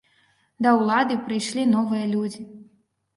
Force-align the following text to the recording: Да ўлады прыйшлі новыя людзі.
Да 0.65 0.69
ўлады 0.79 1.17
прыйшлі 1.27 1.65
новыя 1.75 2.05
людзі. 2.15 2.41